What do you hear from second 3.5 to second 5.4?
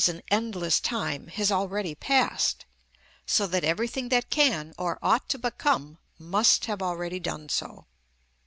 everything that can or ought to